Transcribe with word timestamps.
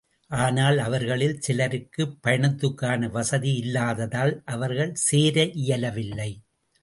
ஆனால், 0.31 0.77
அவர்களில் 0.77 1.39
சிலருக்கு, 1.39 2.03
பயணத்துக்கான 2.23 3.09
வசதி 3.09 3.55
இல்லாததால் 3.55 4.41
அவர்கள் 4.45 4.93
சேர 5.03 5.45
இயலவில்லை. 5.61 6.31